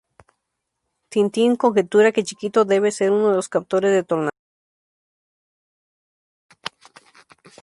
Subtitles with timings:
[1.11, 4.47] Tintín conjetura que Chiquito debe ser uno de los captores de Tornasol.